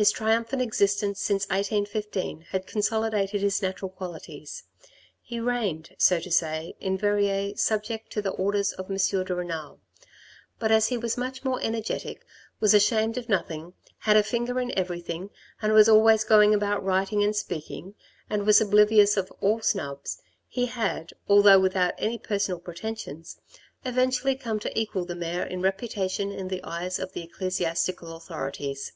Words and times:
His 0.00 0.12
triumpha 0.12 0.52
nt 0.54 0.62
existence 0.62 1.20
since 1.20 1.42
1815 1.48 2.42
had 2.50 2.68
consolidated 2.68 3.40
his 3.42 3.60
natural 3.60 3.88
qualities. 3.90 4.62
He 5.20 5.40
reigned, 5.40 5.96
so 5.98 6.20
to 6.20 6.30
say, 6.30 6.76
in 6.78 6.96
Verrieres 6.96 7.60
subject 7.60 8.12
to 8.12 8.22
the 8.22 8.30
orders 8.30 8.70
of 8.74 8.88
M. 8.88 8.96
de 9.24 9.34
Renal; 9.34 9.80
but 10.60 10.70
as 10.70 10.86
he 10.86 10.96
was 10.96 11.16
much 11.16 11.42
more 11.42 11.58
energetic, 11.60 12.24
was 12.60 12.74
ashamed 12.74 13.18
of 13.18 13.28
nothing, 13.28 13.72
had 13.98 14.16
a 14.16 14.22
finger 14.22 14.60
in 14.60 14.70
everything, 14.78 15.30
and 15.60 15.72
was 15.72 15.88
always 15.88 16.22
going 16.22 16.54
about 16.54 16.84
writing 16.84 17.24
and 17.24 17.34
speaking, 17.34 17.96
and 18.30 18.46
was 18.46 18.60
oblivious 18.60 19.16
of 19.16 19.32
all 19.40 19.60
snubs, 19.60 20.20
he 20.46 20.66
had, 20.66 21.10
although 21.28 21.58
without 21.58 21.94
any 21.98 22.18
personal 22.18 22.60
pretensions, 22.60 23.40
eventually 23.84 24.36
come 24.36 24.60
to 24.60 24.78
equal 24.78 25.04
the 25.04 25.16
mayor 25.16 25.42
in 25.42 25.60
reputation 25.60 26.30
in 26.30 26.46
the 26.46 26.62
eyes 26.62 27.00
of 27.00 27.14
the 27.14 27.22
ecclesiastical 27.24 28.14
authorities. 28.14 28.92